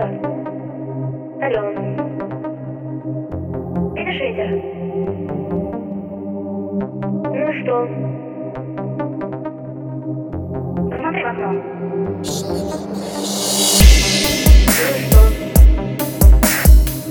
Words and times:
Алена. 0.00 0.18
Алена. 1.42 1.70
Это 3.96 4.12
Шейдер. 4.12 4.50
Ну 7.28 7.46
что? 7.60 7.74
Посмотри 10.90 11.22
в 11.22 11.26
окно. 11.26 11.50
Ну 12.00 12.24
что? 15.04 15.20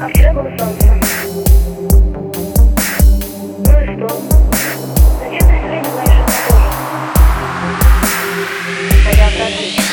А 0.00 0.02
вчера 0.08 0.30
было 0.34 0.50
солнце. 0.58 0.88
Ну 3.60 3.74
что? 3.94 4.08
Зачем 5.20 5.38
ты 5.38 5.54
все 5.56 5.68
время 5.68 5.88
знаешь 5.88 6.18
одно 6.20 6.34
и 6.34 6.44
то 6.48 6.54
же? 6.58 6.66
А 9.06 9.10
я 9.16 9.24
обратно. 9.28 9.83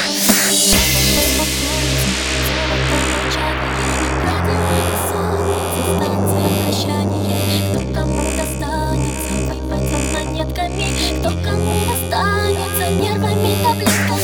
Blink 13.81 14.20